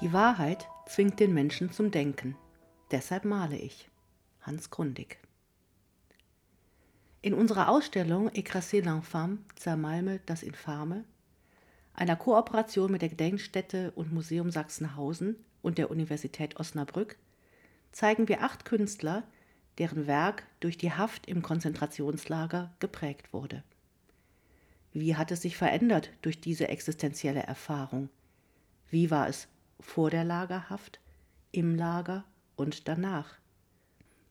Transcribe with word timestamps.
Die 0.00 0.12
Wahrheit 0.12 0.68
zwingt 0.86 1.20
den 1.20 1.32
Menschen 1.32 1.70
zum 1.70 1.92
Denken. 1.92 2.36
Deshalb 2.90 3.24
male 3.24 3.56
ich. 3.56 3.88
Hans 4.42 4.70
Grundig. 4.70 5.18
In 7.22 7.32
unserer 7.32 7.68
Ausstellung 7.68 8.28
Écrasé 8.30 8.82
l'Infame, 8.82 9.38
Zermalme 9.54 10.20
das 10.26 10.42
Infame, 10.42 11.04
einer 11.94 12.16
Kooperation 12.16 12.90
mit 12.90 13.02
der 13.02 13.08
Gedenkstätte 13.08 13.92
und 13.92 14.12
Museum 14.12 14.50
Sachsenhausen 14.50 15.36
und 15.62 15.78
der 15.78 15.92
Universität 15.92 16.58
Osnabrück, 16.58 17.16
zeigen 17.92 18.26
wir 18.26 18.42
acht 18.42 18.64
Künstler, 18.64 19.22
deren 19.78 20.08
Werk 20.08 20.44
durch 20.58 20.76
die 20.76 20.92
Haft 20.92 21.26
im 21.26 21.40
Konzentrationslager 21.40 22.74
geprägt 22.80 23.32
wurde. 23.32 23.62
Wie 24.92 25.14
hat 25.14 25.30
es 25.30 25.42
sich 25.42 25.56
verändert 25.56 26.10
durch 26.22 26.40
diese 26.40 26.66
existenzielle 26.68 27.44
Erfahrung? 27.44 28.10
Wie 28.90 29.10
war 29.10 29.28
es 29.28 29.48
vor 29.84 30.10
der 30.10 30.24
Lagerhaft, 30.24 30.98
im 31.52 31.76
Lager 31.76 32.24
und 32.56 32.88
danach? 32.88 33.36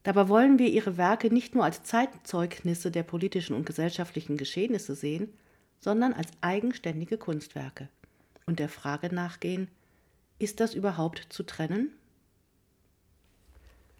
Dabei 0.03 0.27
wollen 0.27 0.59
wir 0.59 0.67
ihre 0.67 0.97
Werke 0.97 1.33
nicht 1.33 1.55
nur 1.55 1.63
als 1.63 1.83
Zeitzeugnisse 1.83 2.91
der 2.91 3.03
politischen 3.03 3.55
und 3.55 3.65
gesellschaftlichen 3.65 4.35
Geschehnisse 4.35 4.95
sehen, 4.95 5.33
sondern 5.79 6.13
als 6.13 6.29
eigenständige 6.41 7.17
Kunstwerke 7.17 7.87
und 8.45 8.59
der 8.59 8.69
Frage 8.69 9.13
nachgehen, 9.13 9.69
ist 10.39 10.59
das 10.59 10.73
überhaupt 10.73 11.27
zu 11.29 11.43
trennen? 11.43 11.93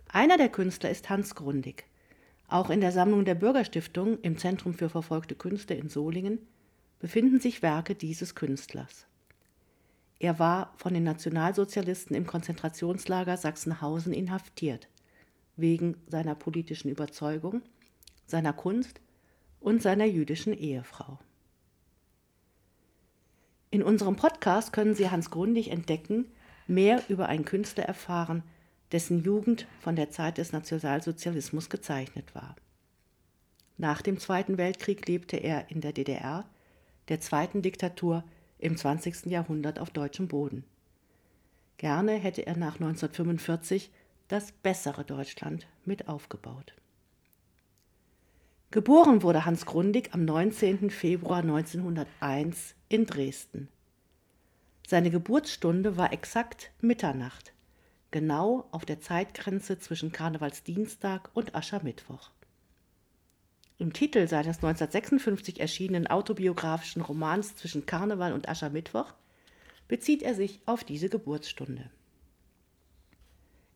Einer 0.09 0.37
der 0.37 0.49
Künstler 0.49 0.89
ist 0.89 1.09
Hans 1.09 1.35
Grundig. 1.35 1.85
Auch 2.47 2.69
in 2.69 2.81
der 2.81 2.91
Sammlung 2.91 3.23
der 3.23 3.35
Bürgerstiftung 3.35 4.19
im 4.21 4.37
Zentrum 4.37 4.73
für 4.73 4.89
verfolgte 4.89 5.35
Künste 5.35 5.73
in 5.73 5.89
Solingen 5.89 6.39
befinden 6.99 7.39
sich 7.39 7.61
Werke 7.61 7.95
dieses 7.95 8.35
Künstlers. 8.35 9.07
Er 10.23 10.39
war 10.39 10.73
von 10.77 10.93
den 10.93 11.03
Nationalsozialisten 11.03 12.15
im 12.15 12.25
Konzentrationslager 12.25 13.35
Sachsenhausen 13.35 14.13
inhaftiert, 14.13 14.87
wegen 15.57 15.97
seiner 16.07 16.33
politischen 16.33 16.87
Überzeugung, 16.87 17.61
seiner 18.25 18.53
Kunst 18.53 19.01
und 19.59 19.81
seiner 19.81 20.05
jüdischen 20.05 20.53
Ehefrau. 20.53 21.19
In 23.69 23.83
unserem 23.83 24.15
Podcast 24.15 24.71
können 24.71 24.95
Sie 24.95 25.09
Hans 25.09 25.29
Grundig 25.29 25.69
entdecken, 25.69 26.31
mehr 26.67 27.03
über 27.09 27.27
einen 27.27 27.43
Künstler 27.43 27.83
erfahren, 27.83 28.43
dessen 28.93 29.25
Jugend 29.25 29.67
von 29.81 29.97
der 29.97 30.09
Zeit 30.09 30.37
des 30.37 30.53
Nationalsozialismus 30.53 31.69
gezeichnet 31.69 32.33
war. 32.33 32.55
Nach 33.77 34.01
dem 34.01 34.17
Zweiten 34.19 34.57
Weltkrieg 34.57 35.05
lebte 35.05 35.35
er 35.35 35.69
in 35.69 35.81
der 35.81 35.91
DDR, 35.91 36.49
der 37.09 37.19
zweiten 37.19 37.61
Diktatur 37.61 38.23
im 38.63 38.77
20. 38.77 39.25
Jahrhundert 39.25 39.79
auf 39.79 39.89
deutschem 39.89 40.27
Boden. 40.27 40.63
Gerne 41.77 42.13
hätte 42.13 42.47
er 42.47 42.55
nach 42.55 42.75
1945 42.75 43.91
das 44.27 44.51
bessere 44.51 45.03
Deutschland 45.03 45.67
mit 45.85 46.07
aufgebaut. 46.07 46.73
Geboren 48.71 49.21
wurde 49.21 49.45
Hans 49.45 49.65
Grundig 49.65 50.13
am 50.13 50.25
19. 50.25 50.89
Februar 50.89 51.39
1901 51.39 52.73
in 52.89 53.05
Dresden. 53.05 53.67
Seine 54.87 55.11
Geburtsstunde 55.11 55.97
war 55.97 56.11
exakt 56.11 56.71
Mitternacht, 56.81 57.53
genau 58.11 58.67
auf 58.71 58.85
der 58.85 58.99
Zeitgrenze 58.99 59.77
zwischen 59.77 60.11
Karnevalsdienstag 60.11 61.29
und 61.33 61.53
Aschermittwoch. 61.53 62.31
Im 63.83 63.91
Titel 63.91 64.29
seines 64.29 64.63
1956 64.63 65.59
erschienenen 65.59 66.07
autobiografischen 66.07 67.01
Romans 67.01 67.57
Zwischen 67.57 67.85
Karneval 67.85 68.31
und 68.31 68.47
Aschermittwoch 68.47 69.13
bezieht 69.89 70.23
er 70.23 70.35
sich 70.35 70.61
auf 70.65 70.85
diese 70.85 71.09
Geburtsstunde. 71.09 71.89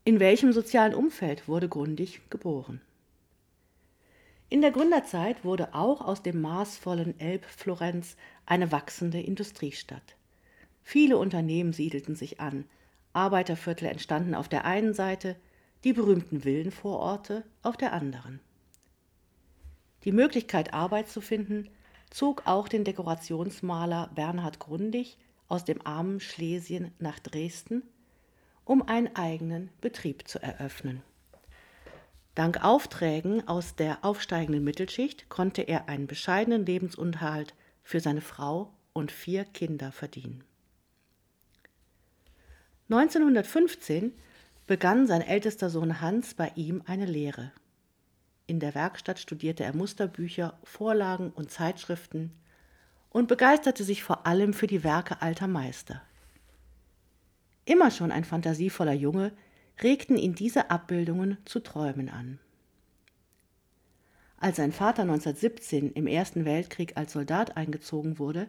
In 0.06 0.22
welchem 0.22 0.54
sozialen 0.54 0.94
Umfeld 0.94 1.50
wurde 1.50 1.68
Grundig 1.68 2.22
geboren? 2.30 2.80
In 4.48 4.62
der 4.62 4.72
Gründerzeit 4.72 5.44
wurde 5.44 5.74
auch 5.74 6.00
aus 6.00 6.24
dem 6.24 6.40
maßvollen 6.40 7.20
Elbflorenz 7.20 8.16
eine 8.46 8.72
wachsende 8.72 9.20
Industriestadt. 9.20 10.16
Viele 10.84 11.18
Unternehmen 11.18 11.74
siedelten 11.74 12.16
sich 12.16 12.40
an, 12.40 12.64
Arbeiterviertel 13.12 13.90
entstanden 13.90 14.36
auf 14.36 14.48
der 14.48 14.64
einen 14.64 14.94
Seite, 14.94 15.36
die 15.84 15.92
berühmten 15.92 16.46
Villenvororte 16.46 17.44
auf 17.62 17.76
der 17.76 17.92
anderen. 17.92 18.40
Die 20.04 20.12
Möglichkeit, 20.12 20.74
Arbeit 20.74 21.10
zu 21.10 21.22
finden, 21.22 21.70
zog 22.10 22.44
auch 22.46 22.68
den 22.68 22.84
Dekorationsmaler 22.84 24.12
Bernhard 24.16 24.60
Grundig 24.60 25.18
aus 25.48 25.66
dem 25.66 25.86
armen 25.86 26.20
Schlesien 26.20 26.92
nach 27.00 27.20
Dresden, 27.20 27.84
um 28.66 28.82
einen 28.82 29.16
eigenen 29.16 29.70
Betrieb 29.82 30.28
zu 30.28 30.42
eröffnen. 30.42 31.02
Dank 32.36 32.64
Aufträgen 32.64 33.48
aus 33.48 33.76
der 33.76 34.06
aufsteigenden 34.06 34.64
Mittelschicht 34.64 35.28
konnte 35.28 35.64
er 35.64 35.90
einen 35.90 36.06
bescheidenen 36.06 36.66
Lebensunterhalt 36.66 37.56
für 37.84 38.00
seine 38.00 38.22
Frau 38.22 38.72
und 38.94 39.12
vier 39.12 39.44
Kinder 39.44 39.92
verdienen. 39.92 40.44
1915 42.90 44.14
begann 44.68 45.08
sein 45.08 45.22
ältester 45.22 45.70
Sohn 45.70 46.00
Hans 46.00 46.36
bei 46.36 46.52
ihm 46.56 46.84
eine 46.86 47.06
Lehre. 47.06 47.52
In 48.48 48.62
der 48.62 48.74
Werkstatt 48.76 49.20
studierte 49.20 49.66
er 49.66 49.76
Musterbücher, 49.76 50.58
Vorlagen 50.64 51.32
und 51.32 51.52
Zeitschriften 51.52 52.32
und 53.10 53.28
begeisterte 53.28 53.84
sich 53.84 54.04
vor 54.04 54.26
allem 54.26 54.54
für 54.54 54.68
die 54.68 54.86
Werke 54.86 55.22
alter 55.22 55.48
Meister. 55.48 56.02
Immer 57.66 57.92
schon 57.92 58.12
ein 58.12 58.24
fantasievoller 58.24 58.94
Junge, 58.94 59.34
regten 59.84 60.18
ihn 60.18 60.34
diese 60.34 60.72
Abbildungen 60.72 61.38
zu 61.44 61.60
Träumen 61.60 62.10
an. 62.10 62.40
Als 64.38 64.58
sein 64.58 64.72
Vater 64.72 65.02
1917 65.02 65.92
im 65.92 66.08
Ersten 66.08 66.46
Weltkrieg 66.46 66.96
als 66.96 67.12
Soldat 67.12 67.58
eingezogen 67.58 68.18
wurde, 68.18 68.48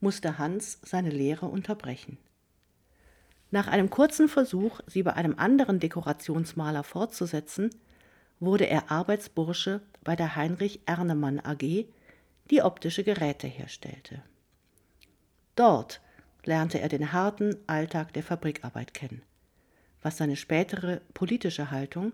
musste 0.00 0.38
Hans 0.38 0.80
seine 0.82 1.10
Lehre 1.10 1.46
unterbrechen. 1.46 2.18
Nach 3.50 3.68
einem 3.68 3.90
kurzen 3.90 4.28
Versuch, 4.28 4.80
sie 4.86 5.04
bei 5.04 5.12
einem 5.12 5.38
anderen 5.38 5.78
Dekorationsmaler 5.78 6.82
fortzusetzen, 6.82 7.70
wurde 8.40 8.68
er 8.68 8.90
Arbeitsbursche 8.90 9.80
bei 10.04 10.16
der 10.16 10.36
Heinrich 10.36 10.80
Ernemann 10.86 11.40
AG, 11.40 11.86
die 12.50 12.62
optische 12.62 13.04
Geräte 13.04 13.46
herstellte. 13.46 14.22
Dort 15.54 16.00
lernte 16.44 16.80
er 16.80 16.88
den 16.88 17.12
harten 17.12 17.56
Alltag 17.66 18.12
der 18.12 18.22
Fabrikarbeit 18.22 18.94
kennen, 18.94 19.22
was 20.02 20.16
seine 20.16 20.36
spätere 20.36 21.00
politische 21.14 21.70
Haltung 21.70 22.12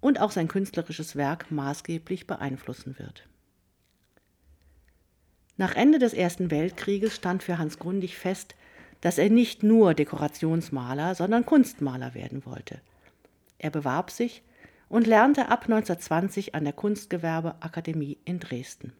und 0.00 0.20
auch 0.20 0.32
sein 0.32 0.48
künstlerisches 0.48 1.16
Werk 1.16 1.50
maßgeblich 1.50 2.26
beeinflussen 2.26 2.98
wird. 2.98 3.26
Nach 5.56 5.74
Ende 5.76 5.98
des 5.98 6.12
Ersten 6.12 6.50
Weltkrieges 6.50 7.14
stand 7.14 7.42
für 7.42 7.58
Hans 7.58 7.78
Grundig 7.78 8.18
fest, 8.18 8.54
dass 9.00 9.18
er 9.18 9.30
nicht 9.30 9.62
nur 9.62 9.94
Dekorationsmaler, 9.94 11.14
sondern 11.14 11.46
Kunstmaler 11.46 12.14
werden 12.14 12.44
wollte. 12.44 12.80
Er 13.58 13.70
bewarb 13.70 14.10
sich 14.10 14.42
und 14.94 15.08
lernte 15.08 15.48
ab 15.48 15.64
1920 15.64 16.54
an 16.54 16.62
der 16.62 16.72
Kunstgewerbeakademie 16.72 18.16
in 18.24 18.38
Dresden. 18.38 18.92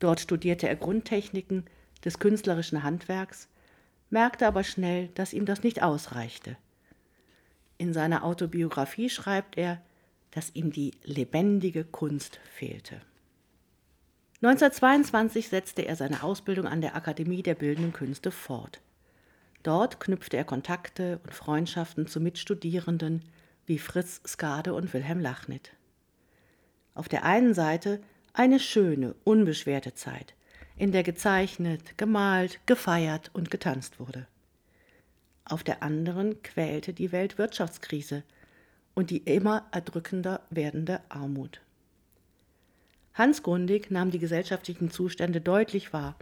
Dort 0.00 0.20
studierte 0.20 0.68
er 0.68 0.76
Grundtechniken 0.76 1.64
des 2.04 2.18
künstlerischen 2.18 2.82
Handwerks, 2.82 3.48
merkte 4.10 4.46
aber 4.46 4.64
schnell, 4.64 5.08
dass 5.14 5.32
ihm 5.32 5.46
das 5.46 5.62
nicht 5.62 5.82
ausreichte. 5.82 6.58
In 7.78 7.94
seiner 7.94 8.22
Autobiografie 8.22 9.08
schreibt 9.08 9.56
er, 9.56 9.80
dass 10.30 10.54
ihm 10.54 10.72
die 10.72 10.90
lebendige 11.04 11.84
Kunst 11.84 12.38
fehlte. 12.54 13.00
1922 14.42 15.48
setzte 15.48 15.86
er 15.86 15.96
seine 15.96 16.22
Ausbildung 16.22 16.66
an 16.66 16.82
der 16.82 16.96
Akademie 16.96 17.42
der 17.42 17.54
Bildenden 17.54 17.94
Künste 17.94 18.30
fort. 18.30 18.82
Dort 19.62 20.00
knüpfte 20.00 20.36
er 20.36 20.44
Kontakte 20.44 21.18
und 21.24 21.32
Freundschaften 21.32 22.06
zu 22.06 22.20
Mitstudierenden, 22.20 23.22
wie 23.66 23.78
Fritz 23.78 24.20
Skade 24.26 24.74
und 24.74 24.92
Wilhelm 24.92 25.20
Lachnit. 25.20 25.72
Auf 26.94 27.08
der 27.08 27.24
einen 27.24 27.54
Seite 27.54 28.00
eine 28.32 28.60
schöne, 28.60 29.14
unbeschwerte 29.24 29.94
Zeit, 29.94 30.34
in 30.76 30.92
der 30.92 31.02
gezeichnet, 31.02 31.96
gemalt, 31.98 32.60
gefeiert 32.66 33.30
und 33.34 33.50
getanzt 33.50 34.00
wurde. 34.00 34.26
Auf 35.44 35.62
der 35.62 35.82
anderen 35.82 36.42
quälte 36.42 36.92
die 36.92 37.12
Weltwirtschaftskrise 37.12 38.22
und 38.94 39.10
die 39.10 39.18
immer 39.18 39.66
erdrückender 39.72 40.40
werdende 40.50 41.00
Armut. 41.08 41.60
Hans 43.14 43.42
Grundig 43.42 43.90
nahm 43.90 44.10
die 44.10 44.18
gesellschaftlichen 44.18 44.90
Zustände 44.90 45.40
deutlich 45.40 45.92
wahr 45.92 46.16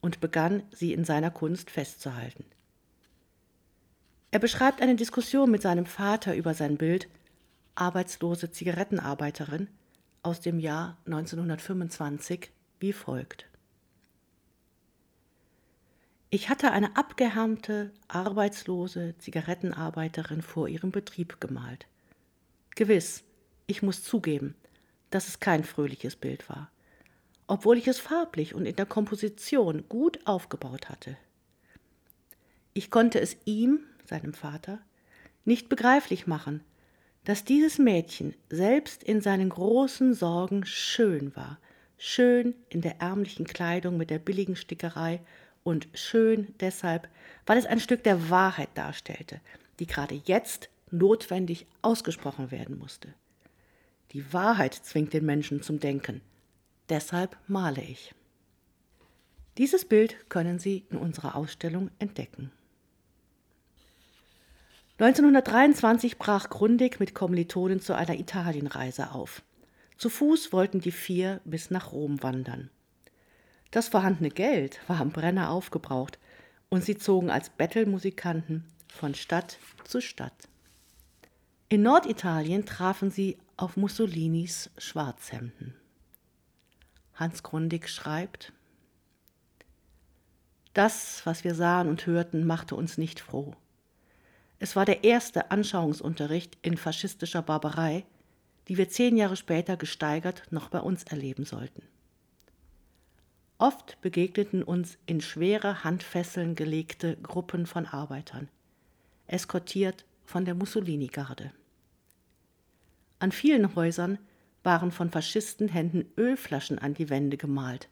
und 0.00 0.20
begann, 0.20 0.62
sie 0.72 0.92
in 0.92 1.04
seiner 1.04 1.30
Kunst 1.30 1.70
festzuhalten. 1.70 2.44
Er 4.36 4.40
beschreibt 4.40 4.82
eine 4.82 4.96
Diskussion 4.96 5.50
mit 5.50 5.62
seinem 5.62 5.86
Vater 5.86 6.36
über 6.36 6.52
sein 6.52 6.76
Bild 6.76 7.08
Arbeitslose 7.74 8.50
Zigarettenarbeiterin 8.50 9.66
aus 10.22 10.42
dem 10.42 10.58
Jahr 10.58 10.98
1925 11.06 12.50
wie 12.78 12.92
folgt. 12.92 13.46
Ich 16.28 16.50
hatte 16.50 16.70
eine 16.72 16.98
abgehärmte, 16.98 17.92
arbeitslose 18.08 19.14
Zigarettenarbeiterin 19.16 20.42
vor 20.42 20.68
ihrem 20.68 20.90
Betrieb 20.90 21.40
gemalt. 21.40 21.86
Gewiss, 22.74 23.24
ich 23.66 23.80
muss 23.80 24.04
zugeben, 24.04 24.54
dass 25.08 25.28
es 25.28 25.40
kein 25.40 25.64
fröhliches 25.64 26.14
Bild 26.14 26.46
war, 26.50 26.70
obwohl 27.46 27.78
ich 27.78 27.88
es 27.88 28.00
farblich 28.00 28.54
und 28.54 28.66
in 28.66 28.76
der 28.76 28.84
Komposition 28.84 29.88
gut 29.88 30.18
aufgebaut 30.26 30.90
hatte. 30.90 31.16
Ich 32.74 32.90
konnte 32.90 33.18
es 33.18 33.38
ihm, 33.46 33.80
seinem 34.06 34.34
Vater, 34.34 34.80
nicht 35.44 35.68
begreiflich 35.68 36.26
machen, 36.26 36.62
dass 37.24 37.44
dieses 37.44 37.78
Mädchen 37.78 38.34
selbst 38.48 39.02
in 39.02 39.20
seinen 39.20 39.48
großen 39.48 40.14
Sorgen 40.14 40.64
schön 40.64 41.34
war, 41.34 41.58
schön 41.98 42.54
in 42.68 42.82
der 42.82 43.00
ärmlichen 43.00 43.46
Kleidung 43.46 43.96
mit 43.96 44.10
der 44.10 44.18
billigen 44.18 44.56
Stickerei 44.56 45.20
und 45.64 45.88
schön 45.94 46.54
deshalb, 46.60 47.08
weil 47.46 47.58
es 47.58 47.66
ein 47.66 47.80
Stück 47.80 48.04
der 48.04 48.30
Wahrheit 48.30 48.68
darstellte, 48.74 49.40
die 49.80 49.86
gerade 49.86 50.14
jetzt 50.24 50.68
notwendig 50.90 51.66
ausgesprochen 51.82 52.50
werden 52.50 52.78
musste. 52.78 53.12
Die 54.12 54.32
Wahrheit 54.32 54.74
zwingt 54.74 55.12
den 55.12 55.26
Menschen 55.26 55.62
zum 55.62 55.80
Denken. 55.80 56.20
Deshalb 56.88 57.36
male 57.48 57.82
ich. 57.82 58.14
Dieses 59.58 59.84
Bild 59.84 60.28
können 60.28 60.58
Sie 60.58 60.84
in 60.90 60.98
unserer 60.98 61.34
Ausstellung 61.34 61.90
entdecken. 61.98 62.52
1923 64.98 66.16
brach 66.16 66.48
Grundig 66.48 67.00
mit 67.00 67.14
Kommilitonen 67.14 67.80
zu 67.80 67.94
einer 67.94 68.18
Italienreise 68.18 69.10
auf. 69.10 69.42
Zu 69.98 70.08
Fuß 70.08 70.54
wollten 70.54 70.80
die 70.80 70.90
vier 70.90 71.42
bis 71.44 71.70
nach 71.70 71.92
Rom 71.92 72.22
wandern. 72.22 72.70
Das 73.70 73.88
vorhandene 73.88 74.30
Geld 74.30 74.80
war 74.86 75.00
am 75.00 75.10
Brenner 75.10 75.50
aufgebraucht 75.50 76.18
und 76.70 76.82
sie 76.82 76.96
zogen 76.96 77.28
als 77.28 77.50
Bettelmusikanten 77.50 78.64
von 78.88 79.14
Stadt 79.14 79.58
zu 79.84 80.00
Stadt. 80.00 80.48
In 81.68 81.82
Norditalien 81.82 82.64
trafen 82.64 83.10
sie 83.10 83.36
auf 83.58 83.76
Mussolinis 83.76 84.70
Schwarzhemden. 84.78 85.74
Hans 87.14 87.42
Grundig 87.42 87.90
schreibt, 87.90 88.54
Das, 90.72 91.20
was 91.26 91.44
wir 91.44 91.54
sahen 91.54 91.88
und 91.88 92.06
hörten, 92.06 92.46
machte 92.46 92.76
uns 92.76 92.96
nicht 92.96 93.20
froh. 93.20 93.54
Es 94.58 94.74
war 94.74 94.84
der 94.84 95.04
erste 95.04 95.50
Anschauungsunterricht 95.50 96.56
in 96.62 96.76
faschistischer 96.76 97.42
Barbarei, 97.42 98.04
die 98.68 98.78
wir 98.78 98.88
zehn 98.88 99.16
Jahre 99.16 99.36
später 99.36 99.76
gesteigert 99.76 100.42
noch 100.50 100.68
bei 100.68 100.80
uns 100.80 101.04
erleben 101.04 101.44
sollten. 101.44 101.82
Oft 103.58 104.00
begegneten 104.00 104.62
uns 104.62 104.98
in 105.06 105.20
schwere 105.20 105.84
Handfesseln 105.84 106.54
gelegte 106.54 107.16
Gruppen 107.16 107.66
von 107.66 107.86
Arbeitern, 107.86 108.48
eskortiert 109.26 110.04
von 110.24 110.44
der 110.44 110.54
Mussolini-Garde. 110.54 111.52
An 113.18 113.32
vielen 113.32 113.74
Häusern 113.74 114.18
waren 114.62 114.90
von 114.90 115.10
Faschistenhänden 115.10 116.06
Ölflaschen 116.18 116.78
an 116.78 116.92
die 116.92 117.08
Wände 117.08 117.36
gemalt, 117.36 117.88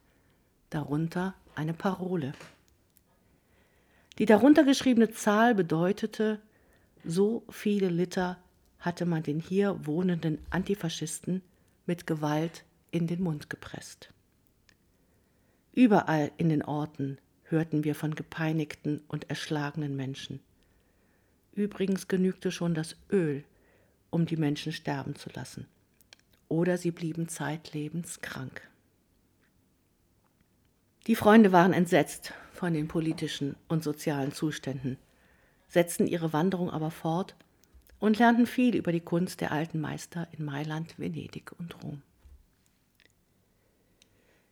darunter 0.69 1.33
eine 1.55 1.73
Parole. 1.73 2.33
Die 4.19 4.25
darunter 4.25 4.63
geschriebene 4.63 5.09
Zahl 5.11 5.55
bedeutete 5.55 6.39
so 7.05 7.43
viele 7.49 7.89
Liter 7.89 8.37
hatte 8.79 9.05
man 9.05 9.23
den 9.23 9.39
hier 9.39 9.85
wohnenden 9.85 10.39
Antifaschisten 10.49 11.41
mit 11.85 12.07
Gewalt 12.07 12.65
in 12.91 13.07
den 13.07 13.21
Mund 13.21 13.49
gepresst. 13.49 14.13
Überall 15.73 16.31
in 16.37 16.49
den 16.49 16.63
Orten 16.63 17.17
hörten 17.43 17.83
wir 17.83 17.95
von 17.95 18.15
gepeinigten 18.15 19.01
und 19.07 19.29
erschlagenen 19.29 19.95
Menschen. 19.95 20.39
Übrigens 21.53 22.07
genügte 22.07 22.51
schon 22.51 22.73
das 22.73 22.95
Öl, 23.11 23.43
um 24.09 24.25
die 24.25 24.37
Menschen 24.37 24.71
sterben 24.71 25.15
zu 25.15 25.29
lassen. 25.33 25.67
Oder 26.47 26.77
sie 26.77 26.91
blieben 26.91 27.27
zeitlebens 27.27 28.21
krank. 28.21 28.61
Die 31.07 31.15
Freunde 31.15 31.51
waren 31.51 31.73
entsetzt 31.73 32.33
von 32.51 32.73
den 32.73 32.87
politischen 32.87 33.55
und 33.67 33.83
sozialen 33.83 34.31
Zuständen 34.31 34.97
setzten 35.67 36.07
ihre 36.07 36.33
Wanderung 36.33 36.69
aber 36.69 36.91
fort 36.91 37.35
und 37.99 38.19
lernten 38.19 38.47
viel 38.47 38.75
über 38.75 38.91
die 38.91 39.01
Kunst 39.01 39.41
der 39.41 39.51
alten 39.51 39.79
Meister 39.79 40.27
in 40.37 40.45
Mailand, 40.45 40.97
Venedig 40.99 41.51
und 41.57 41.83
Rom. 41.83 42.01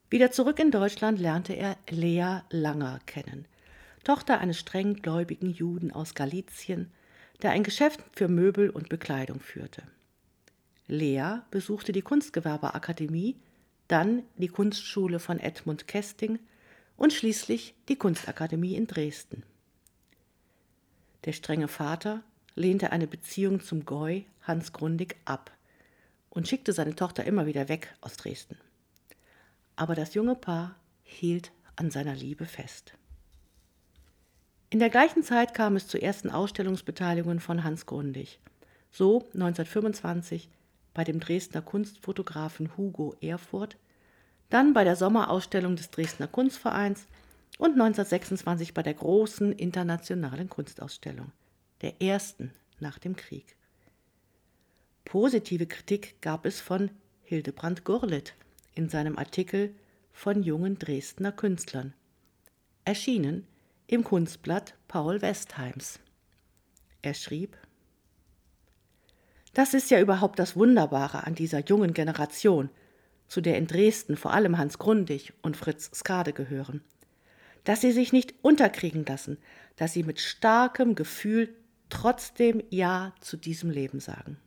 Wieder 0.10 0.32
zurück 0.32 0.60
in 0.60 0.72
Deutschland 0.72 1.20
lernte 1.20 1.54
er 1.54 1.78
Lea 1.90 2.42
Langer 2.50 3.00
kennen, 3.06 3.46
Tochter 4.04 4.40
eines 4.40 4.60
streng 4.60 4.96
gläubigen 4.96 5.50
Juden 5.50 5.92
aus 5.92 6.14
Galizien, 6.14 6.92
der 7.42 7.52
ein 7.52 7.64
Geschäft 7.64 8.02
für 8.12 8.28
Möbel 8.28 8.70
und 8.70 8.90
Bekleidung 8.90 9.40
führte. 9.40 9.84
Lea 10.88 11.40
besuchte 11.52 11.92
die 11.92 12.02
Kunstgewerbeakademie, 12.02 13.38
dann 13.88 14.24
die 14.38 14.50
Kunstschule 14.50 15.20
von 15.20 15.40
Edmund 15.40 15.88
Kesting 15.88 16.40
und 16.98 17.14
schließlich 17.14 17.74
die 17.90 17.96
Kunstakademie 17.96 18.76
in 18.76 18.88
Dresden. 18.88 19.44
Der 21.26 21.34
strenge 21.34 21.68
Vater 21.68 22.22
lehnte 22.56 22.92
eine 22.92 23.08
Beziehung 23.08 23.62
zum 23.62 23.86
Goi 23.86 24.26
Hans 24.42 24.74
Grundig 24.74 25.16
ab 25.26 25.52
und 26.30 26.48
schickte 26.48 26.74
seine 26.74 26.96
Tochter 26.96 27.24
immer 27.24 27.46
wieder 27.46 27.70
weg 27.70 27.94
aus 28.02 28.18
Dresden. 28.18 28.58
Aber 29.76 29.96
das 29.96 30.14
junge 30.14 30.36
Paar 30.36 30.76
hielt 31.04 31.52
an 31.76 31.92
seiner 31.92 32.16
Liebe 32.16 32.46
fest. 32.46 32.94
In 34.70 34.80
der 34.80 34.90
gleichen 34.90 35.24
Zeit 35.24 35.54
kam 35.54 35.76
es 35.76 35.88
zu 35.88 36.02
ersten 36.02 36.30
Ausstellungsbeteiligungen 36.30 37.40
von 37.40 37.64
Hans 37.64 37.86
Grundig. 37.86 38.40
So 38.92 39.20
1925 39.34 40.50
bei 40.94 41.04
dem 41.04 41.20
Dresdner 41.20 41.62
Kunstfotografen 41.62 42.76
Hugo 42.78 43.16
Erfurt, 43.22 43.78
dann 44.50 44.74
bei 44.74 44.84
der 44.84 44.96
Sommerausstellung 44.96 45.76
des 45.76 45.90
Dresdner 45.90 46.28
Kunstvereins 46.28 47.08
und 47.58 47.72
1926 47.72 48.74
bei 48.74 48.84
der 48.84 48.96
großen 48.96 49.52
internationalen 49.52 50.50
Kunstausstellung, 50.50 51.32
der 51.82 52.02
ersten 52.02 52.52
nach 52.80 53.00
dem 53.00 53.16
Krieg. 53.16 53.56
Positive 55.06 55.68
Kritik 55.68 56.22
gab 56.22 56.46
es 56.46 56.60
von 56.60 56.90
Hildebrand 57.24 57.86
Gurlitt 57.86 58.34
in 58.74 58.90
seinem 58.90 59.18
Artikel 59.18 59.76
von 60.12 60.44
jungen 60.44 60.80
Dresdner 60.80 61.32
Künstlern, 61.32 61.94
erschienen 62.86 63.48
im 63.88 64.04
Kunstblatt 64.04 64.76
Paul 64.88 65.22
Westheims. 65.22 66.00
Er 67.02 67.14
schrieb, 67.14 67.58
das 69.54 69.76
ist 69.76 69.92
ja 69.92 70.00
überhaupt 70.00 70.40
das 70.40 70.56
Wunderbare 70.56 71.28
an 71.28 71.36
dieser 71.36 71.60
jungen 71.60 71.94
Generation, 71.94 72.70
zu 73.28 73.42
der 73.42 73.58
in 73.58 73.68
Dresden 73.68 74.18
vor 74.18 74.34
allem 74.34 74.58
Hans 74.58 74.80
Grundig 74.80 75.34
und 75.44 75.58
Fritz 75.58 75.92
Skade 75.94 76.34
gehören 76.34 76.82
dass 77.64 77.82
sie 77.82 77.92
sich 77.92 78.12
nicht 78.12 78.34
unterkriegen 78.42 79.06
lassen, 79.06 79.38
dass 79.76 79.94
sie 79.94 80.04
mit 80.04 80.20
starkem 80.20 80.96
Gefühl 80.96 81.56
trotzdem 81.90 82.64
Ja 82.70 83.14
zu 83.22 83.38
diesem 83.38 83.70
Leben 83.70 84.00
sagen. 84.00 84.38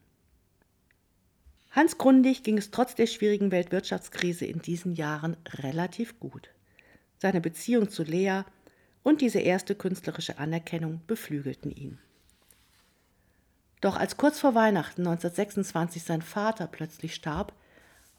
Hans 1.70 1.98
Grundig 1.98 2.42
ging 2.42 2.56
es 2.56 2.70
trotz 2.70 2.94
der 2.94 3.06
schwierigen 3.06 3.50
Weltwirtschaftskrise 3.50 4.46
in 4.46 4.60
diesen 4.60 4.94
Jahren 4.94 5.36
relativ 5.46 6.18
gut. 6.18 6.50
Seine 7.18 7.40
Beziehung 7.40 7.90
zu 7.90 8.02
Lea 8.02 8.42
und 9.02 9.20
diese 9.20 9.40
erste 9.40 9.74
künstlerische 9.74 10.38
Anerkennung 10.38 11.00
beflügelten 11.06 11.70
ihn. 11.70 11.98
Doch 13.80 13.96
als 13.96 14.16
kurz 14.16 14.40
vor 14.40 14.54
Weihnachten 14.54 15.02
1926 15.02 16.02
sein 16.02 16.22
Vater 16.22 16.66
plötzlich 16.66 17.14
starb, 17.14 17.52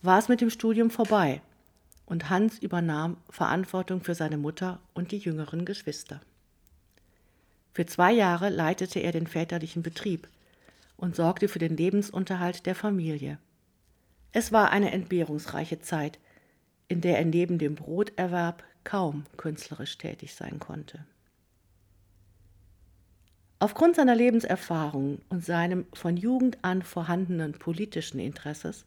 war 0.01 0.20
es 0.20 0.30
mit 0.30 0.39
dem 0.39 0.51
Studium 0.51 0.92
vorbei 0.92 1.42
und 2.08 2.30
Hans 2.30 2.58
übernahm 2.58 3.18
Verantwortung 3.30 4.02
für 4.02 4.16
seine 4.16 4.38
Mutter 4.38 4.80
und 4.96 5.12
die 5.12 5.20
jüngeren 5.20 5.66
Geschwister. 5.66 6.22
Für 7.74 7.86
zwei 7.86 8.12
Jahre 8.12 8.50
leitete 8.50 9.00
er 9.02 9.12
den 9.12 9.28
väterlichen 9.28 9.84
Betrieb 9.84 10.28
und 10.96 11.16
sorgte 11.16 11.48
für 11.48 11.60
den 11.60 11.78
Lebensunterhalt 11.78 12.66
der 12.66 12.74
Familie. 12.74 13.38
Es 14.32 14.52
war 14.52 14.72
eine 14.72 14.92
entbehrungsreiche 14.92 15.80
Zeit, 15.80 16.18
in 16.88 17.02
der 17.02 17.20
er 17.20 17.26
neben 17.26 17.60
dem 17.60 17.76
Broterwerb 17.76 18.64
kaum 18.84 19.26
künstlerisch 19.36 19.98
tätig 19.98 20.34
sein 20.34 20.60
konnte. 20.60 21.06
Aufgrund 23.60 23.96
seiner 23.96 24.16
Lebenserfahrung 24.16 25.20
und 25.30 25.44
seinem 25.44 25.88
von 25.94 26.16
Jugend 26.16 26.60
an 26.62 26.84
vorhandenen 26.84 27.54
politischen 27.54 28.20
Interesses 28.20 28.86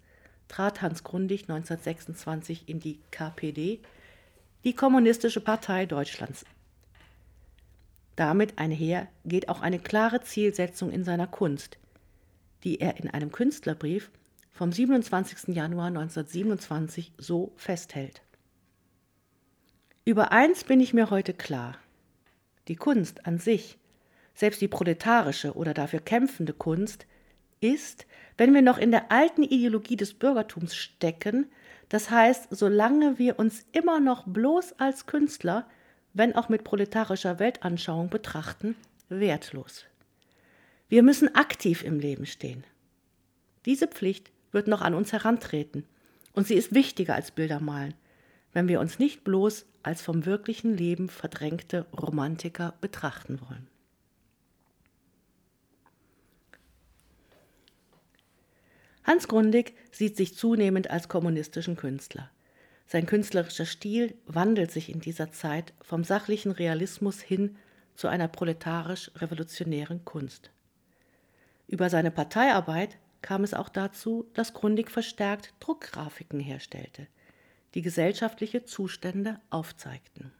trat 0.50 0.82
Hans 0.82 1.04
Grundig 1.04 1.42
1926 1.42 2.68
in 2.68 2.80
die 2.80 2.98
KPD, 3.10 3.78
die 4.64 4.74
Kommunistische 4.74 5.40
Partei 5.40 5.86
Deutschlands. 5.86 6.44
Damit 8.16 8.58
einher 8.58 9.08
geht 9.24 9.48
auch 9.48 9.60
eine 9.62 9.78
klare 9.78 10.20
Zielsetzung 10.20 10.90
in 10.90 11.04
seiner 11.04 11.26
Kunst, 11.26 11.78
die 12.64 12.80
er 12.80 12.98
in 12.98 13.08
einem 13.08 13.32
Künstlerbrief 13.32 14.10
vom 14.50 14.72
27. 14.72 15.54
Januar 15.54 15.86
1927 15.86 17.12
so 17.16 17.52
festhält. 17.56 18.20
Über 20.04 20.32
eins 20.32 20.64
bin 20.64 20.80
ich 20.80 20.92
mir 20.92 21.10
heute 21.10 21.32
klar. 21.32 21.76
Die 22.68 22.76
Kunst 22.76 23.26
an 23.26 23.38
sich, 23.38 23.78
selbst 24.34 24.60
die 24.60 24.68
proletarische 24.68 25.54
oder 25.54 25.74
dafür 25.74 26.00
kämpfende 26.00 26.52
Kunst, 26.52 27.06
ist, 27.60 28.06
wenn 28.36 28.54
wir 28.54 28.62
noch 28.62 28.78
in 28.78 28.90
der 28.90 29.12
alten 29.12 29.42
Ideologie 29.42 29.96
des 29.96 30.14
Bürgertums 30.14 30.74
stecken, 30.74 31.50
das 31.88 32.10
heißt, 32.10 32.48
solange 32.50 33.18
wir 33.18 33.38
uns 33.38 33.66
immer 33.72 34.00
noch 34.00 34.24
bloß 34.26 34.74
als 34.78 35.06
Künstler, 35.06 35.66
wenn 36.14 36.34
auch 36.34 36.48
mit 36.48 36.64
proletarischer 36.64 37.38
Weltanschauung 37.38 38.08
betrachten, 38.08 38.76
wertlos. 39.08 39.84
Wir 40.88 41.02
müssen 41.02 41.34
aktiv 41.34 41.84
im 41.84 42.00
Leben 42.00 42.26
stehen. 42.26 42.64
Diese 43.66 43.86
Pflicht 43.86 44.30
wird 44.52 44.66
noch 44.66 44.80
an 44.80 44.94
uns 44.94 45.12
herantreten, 45.12 45.84
und 46.32 46.46
sie 46.46 46.54
ist 46.54 46.74
wichtiger 46.74 47.14
als 47.14 47.32
Bildermalen, 47.32 47.94
wenn 48.52 48.68
wir 48.68 48.80
uns 48.80 48.98
nicht 48.98 49.24
bloß 49.24 49.66
als 49.82 50.02
vom 50.02 50.26
wirklichen 50.26 50.76
Leben 50.76 51.08
verdrängte 51.08 51.86
Romantiker 51.92 52.74
betrachten 52.80 53.40
wollen. 53.40 53.66
Hans 59.10 59.26
Grundig 59.26 59.74
sieht 59.90 60.16
sich 60.16 60.36
zunehmend 60.36 60.88
als 60.88 61.08
kommunistischen 61.08 61.74
Künstler. 61.74 62.30
Sein 62.86 63.06
künstlerischer 63.06 63.66
Stil 63.66 64.14
wandelt 64.26 64.70
sich 64.70 64.88
in 64.88 65.00
dieser 65.00 65.32
Zeit 65.32 65.74
vom 65.82 66.04
sachlichen 66.04 66.52
Realismus 66.52 67.20
hin 67.20 67.56
zu 67.96 68.06
einer 68.06 68.28
proletarisch-revolutionären 68.28 70.04
Kunst. 70.04 70.52
Über 71.66 71.90
seine 71.90 72.12
Parteiarbeit 72.12 72.98
kam 73.20 73.42
es 73.42 73.52
auch 73.52 73.68
dazu, 73.68 74.30
dass 74.34 74.54
Grundig 74.54 74.92
verstärkt 74.92 75.54
Druckgrafiken 75.58 76.38
herstellte, 76.38 77.08
die 77.74 77.82
gesellschaftliche 77.82 78.64
Zustände 78.64 79.40
aufzeigten. 79.50 80.30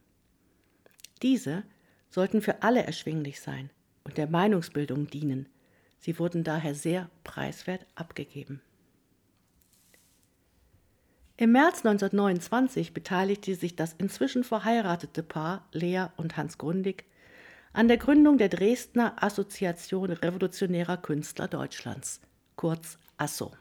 Diese 1.22 1.64
sollten 2.08 2.40
für 2.40 2.62
alle 2.62 2.84
erschwinglich 2.84 3.40
sein 3.40 3.70
und 4.04 4.16
der 4.16 4.28
Meinungsbildung 4.28 5.08
dienen. 5.08 5.48
Sie 6.00 6.18
wurden 6.18 6.44
daher 6.44 6.74
sehr 6.74 7.10
preiswert 7.24 7.86
abgegeben. 7.94 8.62
Im 11.36 11.52
März 11.52 11.84
1929 11.86 12.92
beteiligte 12.92 13.54
sich 13.54 13.76
das 13.76 13.94
inzwischen 13.94 14.44
verheiratete 14.44 15.22
Paar 15.22 15.68
Lea 15.72 16.06
und 16.16 16.36
Hans 16.36 16.58
Grundig 16.58 17.04
an 17.72 17.86
der 17.86 17.98
Gründung 17.98 18.36
der 18.36 18.48
Dresdner 18.48 19.22
Assoziation 19.22 20.10
Revolutionärer 20.10 20.96
Künstler 20.96 21.48
Deutschlands, 21.48 22.20
kurz 22.56 22.98
ASSO. 23.16 23.52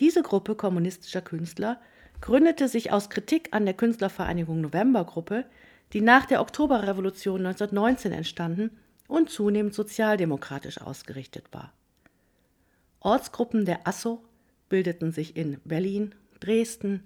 Diese 0.00 0.22
Gruppe 0.22 0.54
kommunistischer 0.54 1.22
Künstler 1.22 1.80
gründete 2.20 2.68
sich 2.68 2.92
aus 2.92 3.10
Kritik 3.10 3.48
an 3.52 3.66
der 3.66 3.74
Künstlervereinigung 3.74 4.60
Novembergruppe, 4.60 5.44
die 5.92 6.00
nach 6.00 6.26
der 6.26 6.40
Oktoberrevolution 6.40 7.46
1919 7.46 8.12
entstanden 8.12 8.70
und 9.08 9.30
zunehmend 9.30 9.74
sozialdemokratisch 9.74 10.80
ausgerichtet 10.80 11.46
war. 11.52 11.72
Ortsgruppen 13.00 13.64
der 13.64 13.86
ASSO 13.86 14.22
bildeten 14.68 15.12
sich 15.12 15.36
in 15.36 15.60
Berlin, 15.64 16.14
Dresden, 16.40 17.04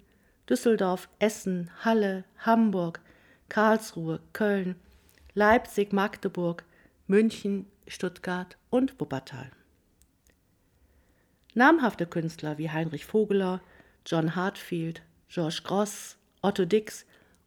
Düsseldorf, 0.49 1.09
Essen, 1.19 1.71
Halle, 1.85 2.25
Hamburg, 2.38 3.00
Karlsruhe, 3.49 4.21
Köln, 4.33 4.76
Leipzig, 5.35 5.92
Magdeburg, 5.92 6.64
München, 7.07 7.66
Stuttgart 7.87 8.57
und 8.71 8.99
Wuppertal. 9.00 9.50
Namhafte 11.54 12.07
Künstler 12.07 12.59
wie 12.59 12.71
Heinrich 12.71 13.04
Vogeler, 13.04 13.61
John 14.07 14.37
Hartfield, 14.37 15.02
George 15.28 15.61
Gross, 15.64 16.16
Otto 16.42 16.64
Dix 16.64 17.04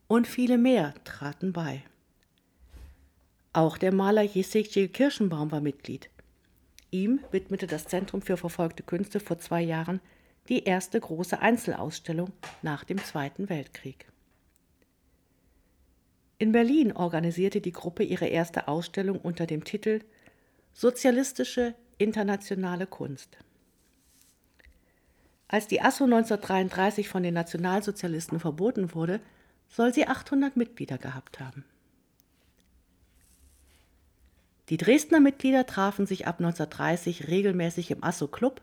und 0.07 0.27
viele 0.27 0.57
mehr 0.57 0.93
traten 1.03 1.53
bei. 1.53 1.83
Auch 3.53 3.77
der 3.77 3.93
Maler 3.93 4.23
Jesekiel 4.23 4.87
Kirschenbaum 4.87 5.51
war 5.51 5.61
Mitglied. 5.61 6.09
Ihm 6.89 7.19
widmete 7.29 7.67
das 7.67 7.85
Zentrum 7.85 8.23
für 8.23 8.35
verfolgte 8.35 8.81
Künste 8.81 9.19
vor 9.19 9.37
zwei 9.37 9.61
Jahren 9.61 10.01
die 10.49 10.63
erste 10.63 10.99
große 10.99 11.39
Einzelausstellung 11.39 12.33
nach 12.63 12.83
dem 12.83 12.97
Zweiten 12.97 13.49
Weltkrieg. 13.49 14.07
In 16.39 16.51
Berlin 16.51 16.91
organisierte 16.91 17.61
die 17.61 17.71
Gruppe 17.71 18.03
ihre 18.03 18.25
erste 18.25 18.67
Ausstellung 18.67 19.19
unter 19.19 19.45
dem 19.45 19.63
Titel 19.63 20.01
Sozialistische 20.73 21.75
internationale 21.99 22.87
Kunst. 22.87 23.37
Als 25.47 25.67
die 25.67 25.79
ASSO 25.79 26.05
1933 26.05 27.07
von 27.07 27.21
den 27.21 27.35
Nationalsozialisten 27.35 28.39
verboten 28.39 28.95
wurde, 28.95 29.19
soll 29.69 29.93
sie 29.93 30.07
800 30.07 30.57
Mitglieder 30.57 30.97
gehabt 30.97 31.39
haben. 31.39 31.63
Die 34.69 34.77
Dresdner 34.77 35.19
Mitglieder 35.19 35.65
trafen 35.65 36.05
sich 36.05 36.25
ab 36.25 36.39
1930 36.39 37.27
regelmäßig 37.27 37.91
im 37.91 38.03
Asso 38.03 38.27
Club, 38.27 38.61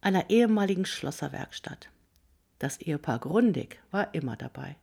einer 0.00 0.30
ehemaligen 0.30 0.86
Schlosserwerkstatt. 0.86 1.90
Das 2.58 2.80
Ehepaar 2.80 3.18
Grundig 3.18 3.80
war 3.90 4.14
immer 4.14 4.36
dabei. 4.36 4.76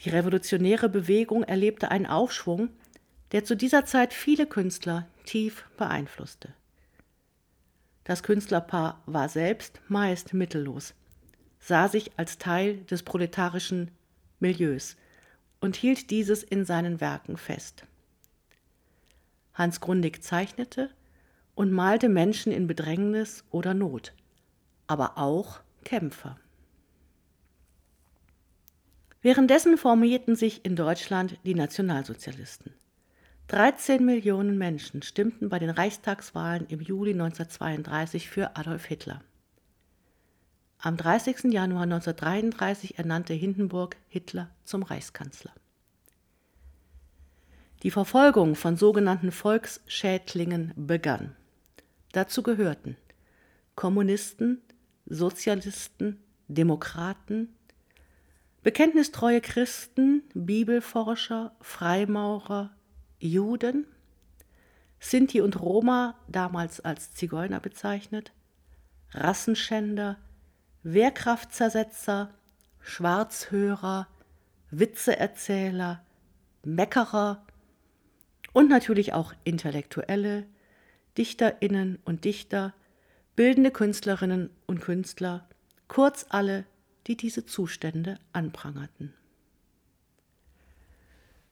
Die 0.00 0.10
revolutionäre 0.10 0.88
Bewegung 0.88 1.42
erlebte 1.42 1.90
einen 1.90 2.06
Aufschwung, 2.06 2.68
der 3.32 3.44
zu 3.44 3.56
dieser 3.56 3.84
Zeit 3.86 4.14
viele 4.14 4.46
Künstler 4.46 5.08
tief 5.24 5.64
beeinflusste. 5.76 6.52
Das 8.04 8.22
Künstlerpaar 8.22 9.02
war 9.06 9.28
selbst 9.28 9.80
meist 9.88 10.32
mittellos, 10.32 10.94
sah 11.58 11.88
sich 11.88 12.12
als 12.16 12.38
Teil 12.38 12.76
des 12.84 13.02
proletarischen 13.02 13.90
Milieus 14.38 14.96
und 15.60 15.74
hielt 15.74 16.10
dieses 16.10 16.44
in 16.44 16.64
seinen 16.64 17.00
Werken 17.00 17.36
fest. 17.36 17.84
Hans 19.56 19.80
Grundig 19.80 20.22
zeichnete 20.22 20.90
und 21.54 21.72
malte 21.72 22.08
Menschen 22.08 22.52
in 22.52 22.66
Bedrängnis 22.66 23.42
oder 23.50 23.74
Not, 23.74 24.12
aber 24.86 25.16
auch 25.16 25.60
Kämpfer. 25.82 26.36
Währenddessen 29.22 29.78
formierten 29.78 30.36
sich 30.36 30.64
in 30.64 30.76
Deutschland 30.76 31.38
die 31.44 31.54
Nationalsozialisten. 31.54 32.74
13 33.48 34.04
Millionen 34.04 34.58
Menschen 34.58 35.02
stimmten 35.02 35.48
bei 35.48 35.58
den 35.58 35.70
Reichstagswahlen 35.70 36.66
im 36.68 36.80
Juli 36.80 37.12
1932 37.12 38.28
für 38.28 38.56
Adolf 38.56 38.84
Hitler. 38.84 39.22
Am 40.78 40.96
30. 40.96 41.52
Januar 41.52 41.84
1933 41.84 42.98
ernannte 42.98 43.32
Hindenburg 43.32 43.96
Hitler 44.08 44.50
zum 44.64 44.82
Reichskanzler. 44.82 45.52
Die 47.86 47.92
Verfolgung 47.92 48.56
von 48.56 48.76
sogenannten 48.76 49.30
Volksschädlingen 49.30 50.72
begann. 50.74 51.36
Dazu 52.10 52.42
gehörten 52.42 52.96
Kommunisten, 53.76 54.60
Sozialisten, 55.04 56.18
Demokraten, 56.48 57.54
bekenntnistreue 58.64 59.40
Christen, 59.40 60.24
Bibelforscher, 60.34 61.54
Freimaurer, 61.60 62.74
Juden, 63.20 63.86
Sinti 64.98 65.40
und 65.40 65.60
Roma, 65.60 66.18
damals 66.26 66.80
als 66.80 67.14
Zigeuner 67.14 67.60
bezeichnet, 67.60 68.32
Rassenschänder, 69.12 70.18
Wehrkraftzersetzer, 70.82 72.34
Schwarzhörer, 72.80 74.08
Witzeerzähler, 74.72 76.02
Meckerer 76.64 77.45
und 78.56 78.70
natürlich 78.70 79.12
auch 79.12 79.34
Intellektuelle, 79.44 80.46
Dichterinnen 81.18 81.98
und 82.06 82.24
Dichter, 82.24 82.72
bildende 83.36 83.70
Künstlerinnen 83.70 84.48
und 84.64 84.80
Künstler, 84.80 85.46
kurz 85.88 86.24
alle, 86.30 86.64
die 87.06 87.18
diese 87.18 87.44
Zustände 87.44 88.18
anprangerten. 88.32 89.12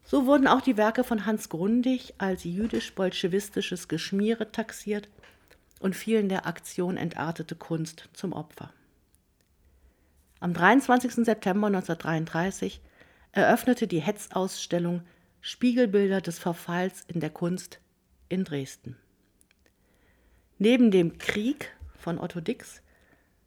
So 0.02 0.24
wurden 0.24 0.46
auch 0.46 0.62
die 0.62 0.78
Werke 0.78 1.04
von 1.04 1.26
Hans 1.26 1.50
Grundig 1.50 2.14
als 2.16 2.44
jüdisch-bolschewistisches 2.44 3.88
Geschmiere 3.88 4.50
taxiert 4.50 5.10
und 5.80 5.94
fielen 5.94 6.30
der 6.30 6.46
Aktion 6.46 6.96
entartete 6.96 7.54
Kunst 7.54 8.08
zum 8.14 8.32
Opfer. 8.32 8.72
Am 10.40 10.54
23. 10.54 11.16
September 11.26 11.66
1933 11.66 12.80
eröffnete 13.32 13.86
die 13.86 14.00
Hetzausstellung 14.00 15.02
Spiegelbilder 15.46 16.22
des 16.22 16.38
Verfalls 16.38 17.04
in 17.06 17.20
der 17.20 17.28
Kunst 17.28 17.78
in 18.30 18.44
Dresden. 18.44 18.96
Neben 20.56 20.90
dem 20.90 21.18
Krieg 21.18 21.70
von 21.98 22.18
Otto 22.18 22.40
Dix 22.40 22.80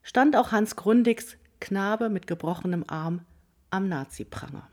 stand 0.04 0.36
auch 0.36 0.52
Hans 0.52 0.76
Grundigs 0.76 1.38
Knabe 1.60 2.10
mit 2.10 2.28
gebrochenem 2.28 2.84
Arm 2.86 3.26
am 3.72 3.90
Nazi-Pranger. 3.90 4.70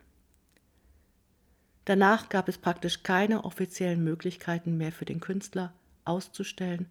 Danach 1.86 2.28
gab 2.28 2.46
es 2.46 2.58
praktisch 2.58 3.02
keine 3.04 3.44
offiziellen 3.44 4.04
Möglichkeiten 4.04 4.76
mehr 4.76 4.92
für 4.92 5.06
den 5.06 5.20
Künstler 5.20 5.72
auszustellen 6.04 6.90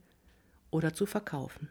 oder 0.71 0.95
zu 0.95 1.05
verkaufen. 1.05 1.69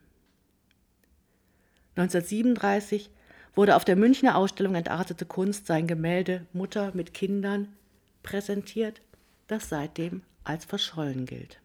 1937 1.96 3.10
wurde 3.56 3.74
auf 3.74 3.84
der 3.84 3.96
Münchner 3.96 4.36
Ausstellung 4.36 4.76
Entartete 4.76 5.26
Kunst 5.26 5.66
sein 5.66 5.88
Gemälde 5.88 6.46
Mutter 6.52 6.92
mit 6.94 7.12
Kindern 7.12 7.74
präsentiert, 8.22 9.00
das 9.46 9.68
seitdem 9.68 10.22
als 10.44 10.64
verschollen 10.64 11.26
gilt. 11.26 11.60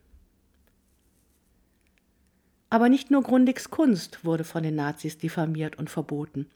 Aber 2.70 2.90
nicht 2.90 3.12
nur 3.12 3.24
Grundigs 3.24 3.70
Kunst 3.70 4.26
wurde 4.26 4.44
von 4.44 4.64
den 4.64 4.76
Nazis 4.76 5.18
diffamiert 5.18 5.78
und 5.78 5.90
verboten. 5.90 6.50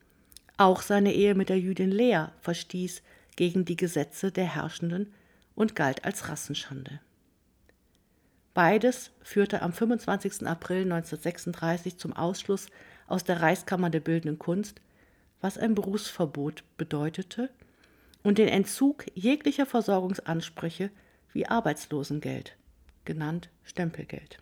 Auch 0.57 0.81
seine 0.81 1.13
Ehe 1.13 1.35
mit 1.35 1.49
der 1.49 1.59
Jüdin 1.59 1.91
Lea 1.91 2.25
verstieß 2.41 3.01
gegen 3.35 3.63
die 3.63 3.77
Gesetze 3.77 4.31
der 4.31 4.45
Herrschenden 4.45 5.13
und 5.55 5.75
galt 5.75 6.03
als 6.03 6.27
Rassenschande. 6.27 6.99
Beides 8.53 9.11
führte 9.21 9.61
am 9.61 9.71
25. 9.71 10.45
April 10.45 10.83
1936 10.83 11.97
zum 11.97 12.13
Ausschluss 12.13 12.67
aus 13.07 13.23
der 13.23 13.41
Reichskammer 13.41 13.89
der 13.89 14.01
Bildenden 14.01 14.39
Kunst, 14.39 14.81
was 15.39 15.57
ein 15.57 15.73
Berufsverbot 15.73 16.63
bedeutete, 16.77 17.49
und 18.23 18.37
den 18.37 18.47
Entzug 18.47 19.05
jeglicher 19.15 19.65
Versorgungsansprüche 19.65 20.91
wie 21.33 21.47
Arbeitslosengeld, 21.47 22.57
genannt 23.05 23.49
Stempelgeld. 23.63 24.39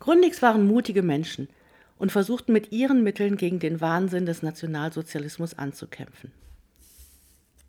Grundigs 0.00 0.42
waren 0.42 0.66
mutige 0.66 1.02
Menschen 1.02 1.48
und 1.98 2.10
versuchten 2.10 2.52
mit 2.52 2.72
ihren 2.72 3.04
Mitteln 3.04 3.36
gegen 3.36 3.60
den 3.60 3.80
Wahnsinn 3.80 4.26
des 4.26 4.42
Nationalsozialismus 4.42 5.54
anzukämpfen. 5.54 6.32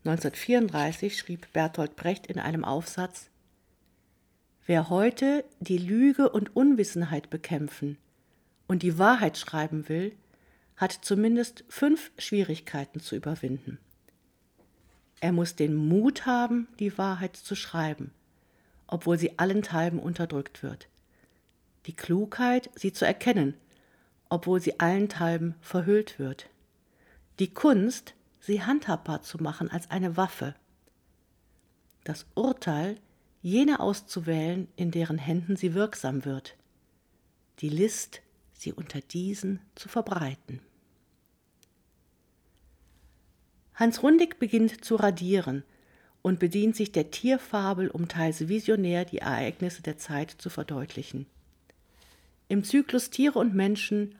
1934 0.05 1.17
schrieb 1.17 1.53
Bertolt 1.53 1.95
Brecht 1.95 2.27
in 2.27 2.39
einem 2.39 2.65
Aufsatz 2.65 3.29
Wer 4.65 4.89
heute 4.89 5.45
die 5.59 5.77
Lüge 5.77 6.29
und 6.29 6.55
Unwissenheit 6.55 7.29
bekämpfen 7.29 7.97
und 8.67 8.81
die 8.81 8.97
Wahrheit 8.97 9.37
schreiben 9.37 9.87
will, 9.87 10.13
hat 10.75 10.91
zumindest 10.91 11.63
fünf 11.69 12.11
Schwierigkeiten 12.17 12.99
zu 12.99 13.15
überwinden. 13.15 13.79
Er 15.19 15.31
muss 15.31 15.55
den 15.55 15.75
Mut 15.75 16.25
haben, 16.25 16.67
die 16.79 16.97
Wahrheit 16.97 17.35
zu 17.37 17.55
schreiben, 17.55 18.11
obwohl 18.87 19.17
sie 19.17 19.39
allenthalben 19.39 19.99
unterdrückt 19.99 20.63
wird. 20.63 20.89
Die 21.85 21.95
Klugheit, 21.95 22.69
sie 22.75 22.91
zu 22.91 23.05
erkennen, 23.05 23.55
obwohl 24.29 24.59
sie 24.59 24.79
allenthalben 24.79 25.55
verhüllt 25.61 26.19
wird. 26.19 26.49
Die 27.39 27.53
Kunst, 27.53 28.15
sie 28.39 28.63
handhabbar 28.63 29.21
zu 29.21 29.37
machen 29.37 29.69
als 29.71 29.89
eine 29.91 30.17
Waffe. 30.17 30.55
Das 32.03 32.25
Urteil, 32.35 32.97
jene 33.41 33.79
auszuwählen, 33.79 34.67
in 34.75 34.91
deren 34.91 35.17
Händen 35.17 35.55
sie 35.55 35.73
wirksam 35.73 36.25
wird. 36.25 36.55
Die 37.59 37.69
List, 37.69 38.21
sie 38.53 38.74
unter 38.74 39.01
diesen 39.01 39.60
zu 39.75 39.89
verbreiten. 39.89 40.62
Hans 43.75 44.03
Rundig 44.03 44.39
beginnt 44.39 44.86
zu 44.86 44.95
radieren 44.95 45.63
und 46.22 46.39
bedient 46.39 46.75
sich 46.75 46.91
der 46.91 47.12
Tierfabel, 47.12 47.89
um 47.89 48.07
teils 48.07 48.48
visionär 48.48 49.05
die 49.05 49.19
Ereignisse 49.19 49.81
der 49.81 49.98
Zeit 49.98 50.31
zu 50.31 50.50
verdeutlichen. 50.50 51.25
Im 52.48 52.63
Zyklus 52.63 53.10
Tiere 53.10 53.39
und 53.39 53.55
Menschen 53.55 54.15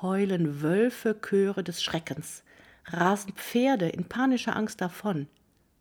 heulen 0.00 0.62
Wölfe 0.62 1.14
Chöre 1.20 1.62
des 1.62 1.82
Schreckens, 1.82 2.42
rasen 2.86 3.32
Pferde 3.34 3.88
in 3.88 4.04
panischer 4.04 4.56
Angst 4.56 4.80
davon, 4.80 5.28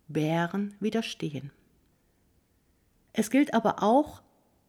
Bären 0.07 0.75
widerstehen. 0.79 1.51
Es 3.13 3.29
gilt 3.29 3.53
aber 3.53 3.81
auch, 3.81 4.21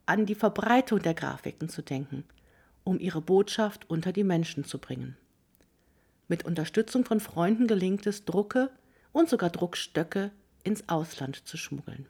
an 0.07 0.27
die 0.27 0.35
Verbreitung 0.35 1.01
der 1.01 1.15
Grafiken 1.15 1.69
zu 1.69 1.83
denken, 1.83 2.25
um 2.85 3.01
ihre 3.01 3.21
Botschaft 3.21 3.89
unter 3.89 4.13
die 4.13 4.25
Menschen 4.25 4.65
zu 4.65 4.79
bringen. 4.79 5.17
Mit 6.29 6.45
Unterstützung 6.45 7.05
von 7.05 7.21
Freunden 7.21 7.67
gelingt 7.67 8.07
es, 8.07 8.25
Drucke 8.25 8.71
und 9.13 9.29
sogar 9.29 9.51
Druckstöcke 9.51 10.31
ins 10.63 10.89
Ausland 10.89 11.47
zu 11.47 11.57
schmuggeln. 11.57 12.07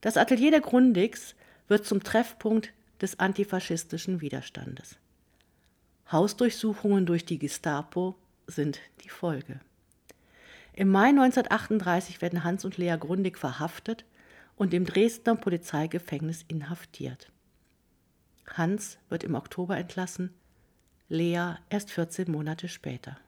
Das 0.00 0.16
Atelier 0.16 0.50
der 0.50 0.60
Grundigs 0.60 1.34
wird 1.66 1.84
zum 1.84 2.02
Treffpunkt 2.02 2.72
des 3.00 3.18
antifaschistischen 3.18 4.20
Widerstandes. 4.20 4.96
Hausdurchsuchungen 6.10 7.06
durch 7.06 7.24
die 7.24 7.38
Gestapo 7.38 8.16
sind 8.46 8.80
die 9.04 9.10
Folge. 9.10 9.60
Im 10.72 10.90
Mai 10.90 11.08
1938 11.08 12.22
werden 12.22 12.44
Hans 12.44 12.64
und 12.64 12.76
Lea 12.76 12.96
Grundig 12.98 13.36
verhaftet 13.36 14.04
und 14.56 14.72
im 14.72 14.84
Dresdner 14.84 15.36
Polizeigefängnis 15.36 16.44
inhaftiert. 16.48 17.30
Hans 18.56 18.98
wird 19.08 19.24
im 19.24 19.34
Oktober 19.34 19.76
entlassen, 19.76 20.32
Lea 21.08 21.54
erst 21.70 21.90
14 21.90 22.30
Monate 22.30 22.68
später. 22.68 23.18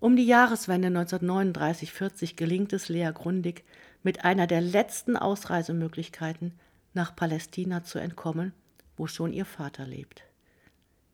Um 0.00 0.16
die 0.16 0.26
Jahreswende 0.26 0.88
1939-40 0.88 2.36
gelingt 2.36 2.72
es 2.72 2.88
Lea 2.88 3.10
Grundig, 3.12 3.64
mit 4.02 4.24
einer 4.24 4.46
der 4.46 4.60
letzten 4.60 5.16
Ausreisemöglichkeiten 5.16 6.52
nach 6.94 7.16
Palästina 7.16 7.82
zu 7.82 7.98
entkommen, 7.98 8.52
wo 8.96 9.06
schon 9.06 9.32
ihr 9.32 9.44
Vater 9.44 9.86
lebt. 9.86 10.22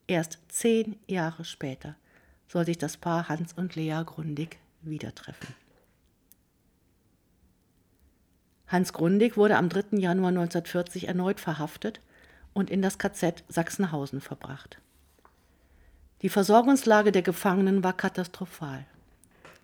Erst 0.07 0.39
zehn 0.49 0.97
Jahre 1.07 1.45
später 1.45 1.97
soll 2.47 2.67
sich 2.67 2.79
das 2.79 2.99
Paar 2.99 3.29
Hans 3.29 3.55
und 3.55 3.75
Lea 3.75 4.03
Grundig 4.05 4.59
wieder 4.83 5.15
treffen. 5.15 5.55
Hans 8.67 8.93
Grundig 8.93 9.37
wurde 9.37 9.57
am 9.57 9.69
3. 9.69 9.99
Januar 9.99 10.29
1940 10.29 11.09
erneut 11.09 11.41
verhaftet 11.41 12.01
und 12.55 12.71
in 12.71 12.81
das 12.81 12.99
KZ 12.99 13.45
Sachsenhausen 13.49 14.21
verbracht. 14.21 14.81
Die 16.23 16.31
Versorgungslage 16.31 17.13
der 17.13 17.23
Gefangenen 17.23 17.85
war 17.85 17.93
katastrophal. 17.93 18.87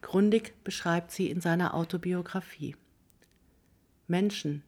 Grundig 0.02 0.52
beschreibt 0.64 1.10
sie 1.10 1.30
in 1.30 1.40
seiner 1.40 1.72
Autobiografie. 1.74 2.76
Menschen 4.08 4.62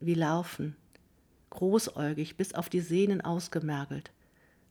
wie 0.00 0.14
Larven, 0.14 0.76
großäugig 1.50 2.36
bis 2.36 2.54
auf 2.54 2.68
die 2.68 2.80
Sehnen 2.80 3.20
ausgemergelt, 3.20 4.10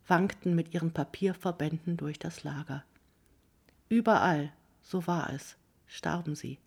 wankten 0.08 0.56
mit 0.56 0.74
ihren 0.74 0.92
Papierverbänden 0.92 1.98
durch 1.98 2.18
das 2.18 2.44
Lager. 2.44 2.84
Überall, 3.90 4.52
so 4.82 5.08
war 5.08 5.32
es, 5.34 5.56
starben 5.86 6.36
sie. 6.36 6.58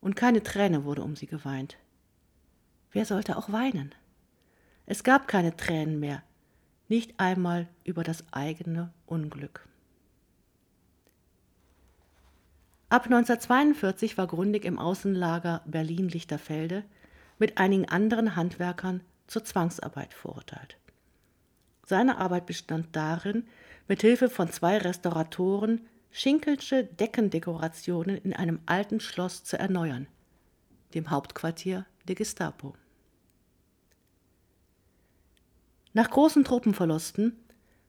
Und 0.00 0.16
keine 0.16 0.42
Träne 0.42 0.84
wurde 0.84 1.02
um 1.02 1.16
sie 1.16 1.26
geweint. 1.26 1.76
Wer 2.92 3.04
sollte 3.04 3.36
auch 3.36 3.50
weinen? 3.52 3.94
Es 4.90 5.04
gab 5.04 5.28
keine 5.28 5.54
Tränen 5.54 6.00
mehr, 6.00 6.22
nicht 6.88 7.20
einmal 7.20 7.68
über 7.84 8.04
das 8.04 8.24
eigene 8.32 8.90
Unglück. 9.04 9.68
Ab 12.88 13.04
1942 13.04 14.16
war 14.16 14.26
Grundig 14.26 14.64
im 14.64 14.78
Außenlager 14.78 15.60
Berlin-Lichterfelde 15.66 16.84
mit 17.38 17.58
einigen 17.58 17.86
anderen 17.86 18.34
Handwerkern 18.34 19.02
zur 19.26 19.44
Zwangsarbeit 19.44 20.14
verurteilt. 20.14 20.78
Seine 21.84 22.16
Arbeit 22.16 22.46
bestand 22.46 22.96
darin, 22.96 23.46
mit 23.88 24.00
Hilfe 24.00 24.30
von 24.30 24.50
zwei 24.50 24.78
Restauratoren 24.78 25.86
Schinkelsche 26.12 26.84
Deckendekorationen 26.84 28.16
in 28.16 28.32
einem 28.32 28.60
alten 28.64 29.00
Schloss 29.00 29.44
zu 29.44 29.58
erneuern, 29.58 30.06
dem 30.94 31.10
Hauptquartier 31.10 31.84
der 32.04 32.14
Gestapo. 32.14 32.74
Nach 35.98 36.10
großen 36.10 36.44
Truppenverlusten 36.44 37.36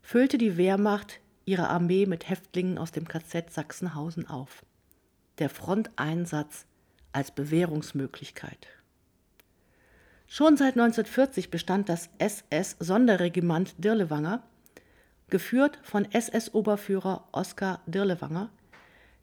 füllte 0.01 0.39
die 0.39 0.57
Wehrmacht 0.57 1.19
ihre 1.45 1.67
Armee 1.69 2.07
mit 2.07 2.27
Häftlingen 2.27 2.79
aus 2.79 2.91
dem 2.91 3.07
KZ 3.07 3.53
Sachsenhausen 3.53 4.27
auf. 4.27 4.65
Der 5.37 5.47
Fronteinsatz 5.47 6.65
als 7.11 7.29
Bewährungsmöglichkeit. 7.29 8.65
Schon 10.25 10.57
seit 10.57 10.73
1940 10.73 11.51
bestand 11.51 11.87
das 11.87 12.09
SS-Sonderregiment 12.17 13.75
Dirlewanger, 13.77 14.41
geführt 15.29 15.77
von 15.83 16.11
SS-Oberführer 16.11 17.27
Oskar 17.31 17.79
Dirlewanger, 17.85 18.49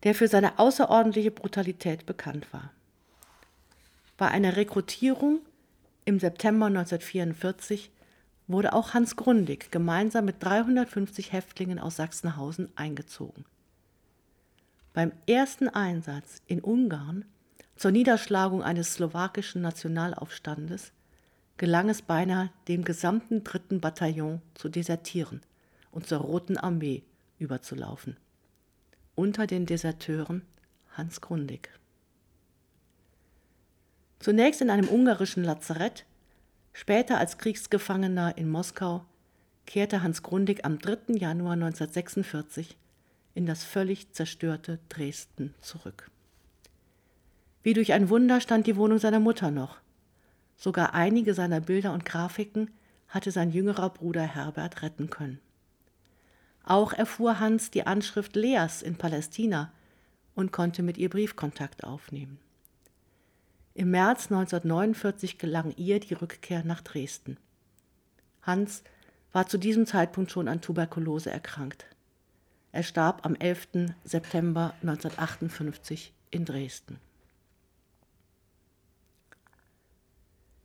der 0.05 0.15
für 0.15 0.29
seine 0.29 0.61
außerordentliche 0.61 1.33
Brutalität 1.33 2.07
bekannt 2.07 2.53
war. 2.53 2.71
Bei 4.17 4.29
einer 4.29 4.55
Rekrutierung 4.55 5.41
im 6.05 6.21
September 6.21 6.67
1944 6.67 7.91
wurde 8.49 8.73
auch 8.73 8.95
Hans 8.95 9.17
Grundig 9.17 9.71
gemeinsam 9.71 10.25
mit 10.25 10.37
350 10.41 11.33
Häftlingen 11.33 11.79
aus 11.79 11.97
Sachsenhausen 11.97 12.69
eingezogen. 12.77 13.45
Beim 14.93 15.13
ersten 15.27 15.69
Einsatz 15.69 16.41
in 16.47 16.61
Ungarn 16.61 17.25
zur 17.77 17.91
Niederschlagung 17.91 18.63
eines 18.63 18.95
slowakischen 18.95 19.63
Nationalaufstandes 19.63 20.93
gelang 21.57 21.89
es 21.89 22.03
beinahe, 22.03 22.51
dem 22.69 22.85
gesamten 22.85 23.45
dritten 23.45 23.81
Bataillon 23.81 24.41
zu 24.55 24.69
desertieren 24.69 25.43
und 25.91 26.07
zur 26.07 26.19
Roten 26.19 26.57
Armee 26.57 27.03
überzulaufen. 27.39 28.17
Unter 29.15 29.47
den 29.47 29.67
Deserteuren 29.67 30.43
Hans 30.93 31.21
Grundig. 31.21 31.71
Zunächst 34.19 34.61
in 34.61 34.71
einem 34.71 34.89
ungarischen 34.89 35.45
Lazarett, 35.45 36.05
später 36.77 37.17
als 37.17 37.39
Kriegsgefangener 37.39 38.37
in 38.37 38.51
Moskau, 38.51 39.03
kehrte 39.65 40.03
Hans 40.03 40.23
Grundig 40.23 40.67
am 40.67 40.79
3. 40.79 41.15
Januar 41.15 41.55
1946 41.55 42.77
in 43.35 43.47
das 43.47 43.65
völlig 43.65 44.13
zerstörte 44.13 44.79
Dresden 44.91 45.55
zurück. 45.63 46.11
Wie 47.63 47.73
durch 47.73 47.95
ein 47.95 48.11
Wunder 48.11 48.43
stand 48.43 48.67
die 48.67 48.77
Wohnung 48.77 48.99
seiner 48.99 49.21
Mutter 49.21 49.51
noch. 49.51 49.79
Sogar 50.59 50.93
einige 50.93 51.33
seiner 51.33 51.61
Bilder 51.61 51.95
und 51.95 52.05
Grafiken 52.05 52.71
hatte 53.09 53.31
sein 53.31 53.51
jüngerer 53.51 53.89
Bruder 53.89 54.23
Herbert 54.23 54.83
retten 54.83 55.09
können. 55.09 55.41
Auch 56.63 56.93
erfuhr 56.93 57.41
Hans 57.41 57.71
die 57.71 57.87
Anschrift 57.87 58.37
Leas 58.37 58.83
in 58.83 58.97
Palästina 58.97 59.73
und 60.35 60.53
konnte 60.53 60.83
mit 60.83 60.99
ihr 60.99 61.09
Briefkontakt 61.09 61.85
aufnehmen. 61.85 62.39
Im 63.77 63.91
März 63.91 64.33
1949 64.33 65.37
gelang 65.37 65.75
ihr 65.77 66.01
die 66.01 66.15
Rückkehr 66.15 66.65
nach 66.65 66.81
Dresden. 66.81 67.37
Hans 68.41 68.83
war 69.33 69.49
zu 69.49 69.59
diesem 69.59 69.85
Zeitpunkt 69.85 70.31
schon 70.31 70.49
an 70.49 70.63
Tuberkulose 70.63 71.31
erkrankt. 71.31 71.85
Er 72.73 72.83
starb 72.83 73.27
am 73.27 73.35
11. 73.35 73.91
September 74.03 74.73
1958 74.81 76.15
in 76.31 76.47
Dresden. 76.47 76.99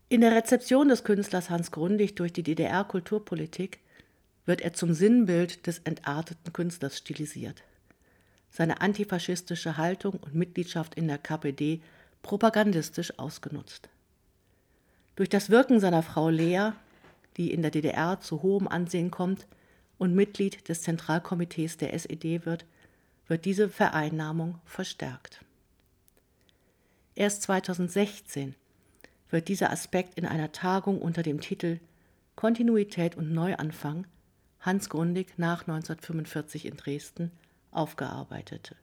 In 0.07 0.21
der 0.21 0.31
Rezeption 0.31 0.87
des 0.87 1.03
Künstlers 1.03 1.49
Hans 1.49 1.71
Grundig 1.71 2.15
durch 2.15 2.31
die 2.31 2.43
DDR-Kulturpolitik 2.43 3.79
wird 4.45 4.61
er 4.61 4.71
zum 4.71 4.93
Sinnbild 4.93 5.67
des 5.67 5.79
entarteten 5.79 6.53
Künstlers 6.53 6.97
stilisiert. 6.97 7.61
Seine 8.49 8.79
antifaschistische 8.79 9.75
Haltung 9.75 10.13
und 10.13 10.33
Mitgliedschaft 10.33 10.95
in 10.95 11.09
der 11.09 11.17
KPD 11.17 11.81
propagandistisch 12.21 13.17
ausgenutzt. 13.17 13.89
Durch 15.15 15.29
das 15.29 15.49
Wirken 15.49 15.79
seiner 15.79 16.03
Frau 16.03 16.29
Lea, 16.29 16.71
die 17.37 17.51
in 17.51 17.61
der 17.61 17.71
DDR 17.71 18.19
zu 18.19 18.41
hohem 18.41 18.67
Ansehen 18.67 19.11
kommt 19.11 19.47
und 19.97 20.15
Mitglied 20.15 20.67
des 20.67 20.81
Zentralkomitees 20.81 21.77
der 21.77 21.93
SED 21.93 22.45
wird, 22.45 22.65
wird 23.27 23.45
diese 23.45 23.69
Vereinnahmung 23.69 24.59
verstärkt. 24.65 25.43
Erst 27.15 27.43
2016 27.43 28.55
wird 29.29 29.47
dieser 29.47 29.71
Aspekt 29.71 30.17
in 30.17 30.25
einer 30.25 30.51
Tagung 30.51 31.01
unter 31.01 31.23
dem 31.23 31.39
Titel 31.39 31.79
Kontinuität 32.35 33.15
und 33.15 33.31
Neuanfang 33.31 34.07
Hans 34.59 34.89
Grundig 34.89 35.37
nach 35.37 35.61
1945 35.61 36.65
in 36.65 36.77
Dresden 36.77 37.31
aufgearbeitet. 37.71 38.75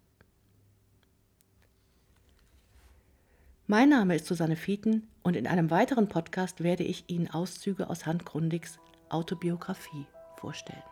Mein 3.70 3.90
Name 3.90 4.16
ist 4.16 4.24
Susanne 4.24 4.56
Fieten 4.56 5.06
und 5.22 5.36
in 5.36 5.46
einem 5.46 5.70
weiteren 5.70 6.08
Podcast 6.08 6.62
werde 6.64 6.84
ich 6.84 7.04
Ihnen 7.08 7.28
Auszüge 7.28 7.90
aus 7.90 8.06
Hans 8.06 8.24
Grundigs 8.24 8.78
Autobiografie 9.10 10.06
vorstellen. 10.38 10.82